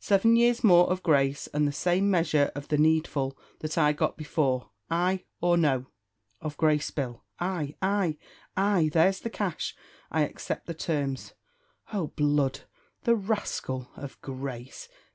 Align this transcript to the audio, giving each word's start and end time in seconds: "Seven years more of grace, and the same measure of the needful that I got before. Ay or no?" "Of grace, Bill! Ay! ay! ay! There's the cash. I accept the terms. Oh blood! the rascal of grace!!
"Seven 0.00 0.36
years 0.36 0.62
more 0.62 0.90
of 0.90 1.02
grace, 1.02 1.46
and 1.54 1.66
the 1.66 1.72
same 1.72 2.10
measure 2.10 2.52
of 2.54 2.68
the 2.68 2.76
needful 2.76 3.38
that 3.60 3.78
I 3.78 3.94
got 3.94 4.14
before. 4.18 4.68
Ay 4.90 5.24
or 5.40 5.56
no?" 5.56 5.86
"Of 6.38 6.58
grace, 6.58 6.90
Bill! 6.90 7.24
Ay! 7.38 7.76
ay! 7.80 8.18
ay! 8.58 8.90
There's 8.92 9.20
the 9.20 9.30
cash. 9.30 9.74
I 10.10 10.20
accept 10.24 10.66
the 10.66 10.74
terms. 10.74 11.32
Oh 11.94 12.08
blood! 12.08 12.60
the 13.04 13.16
rascal 13.16 13.88
of 13.96 14.20
grace!! 14.20 14.86